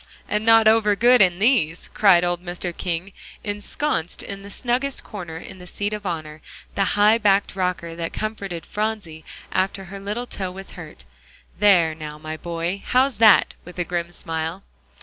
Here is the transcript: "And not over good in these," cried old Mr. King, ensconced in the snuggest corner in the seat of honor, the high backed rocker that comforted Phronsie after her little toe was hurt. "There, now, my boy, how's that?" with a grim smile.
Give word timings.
"And 0.27 0.43
not 0.43 0.67
over 0.67 0.95
good 0.95 1.21
in 1.21 1.37
these," 1.37 1.87
cried 1.93 2.23
old 2.23 2.43
Mr. 2.43 2.75
King, 2.75 3.13
ensconced 3.43 4.23
in 4.23 4.41
the 4.41 4.49
snuggest 4.49 5.03
corner 5.03 5.37
in 5.37 5.59
the 5.59 5.67
seat 5.67 5.93
of 5.93 6.07
honor, 6.07 6.41
the 6.73 6.83
high 6.97 7.19
backed 7.19 7.55
rocker 7.55 7.93
that 7.93 8.11
comforted 8.11 8.65
Phronsie 8.65 9.23
after 9.51 9.83
her 9.83 9.99
little 9.99 10.25
toe 10.25 10.49
was 10.49 10.71
hurt. 10.71 11.05
"There, 11.59 11.93
now, 11.93 12.17
my 12.17 12.35
boy, 12.35 12.81
how's 12.83 13.17
that?" 13.17 13.53
with 13.63 13.77
a 13.77 13.83
grim 13.83 14.11
smile. 14.11 14.63